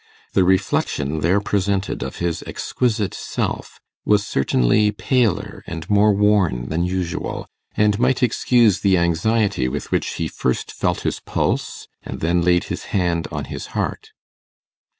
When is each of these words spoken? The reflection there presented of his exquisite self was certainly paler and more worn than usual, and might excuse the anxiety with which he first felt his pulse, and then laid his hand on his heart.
The 0.33 0.43
reflection 0.43 1.19
there 1.19 1.39
presented 1.39 2.01
of 2.01 2.15
his 2.15 2.41
exquisite 2.47 3.13
self 3.13 3.79
was 4.03 4.25
certainly 4.25 4.91
paler 4.91 5.63
and 5.67 5.87
more 5.91 6.11
worn 6.11 6.69
than 6.69 6.83
usual, 6.83 7.45
and 7.77 7.99
might 7.99 8.23
excuse 8.23 8.79
the 8.79 8.97
anxiety 8.97 9.67
with 9.67 9.91
which 9.91 10.13
he 10.15 10.27
first 10.27 10.71
felt 10.71 11.01
his 11.01 11.19
pulse, 11.19 11.87
and 12.01 12.19
then 12.19 12.41
laid 12.41 12.63
his 12.63 12.85
hand 12.85 13.27
on 13.31 13.45
his 13.45 13.67
heart. 13.77 14.09